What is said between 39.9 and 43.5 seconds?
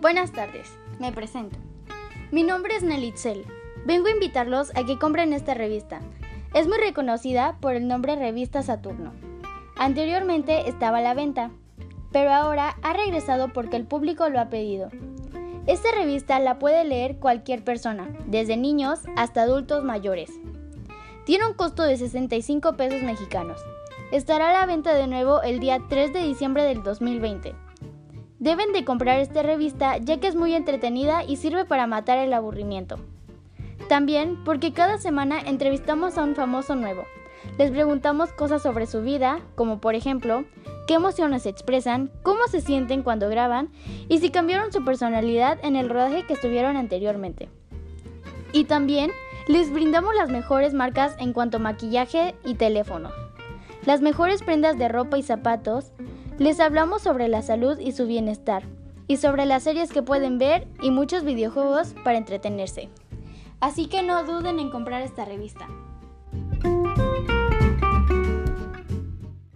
ejemplo, qué emociones expresan, cómo se sienten cuando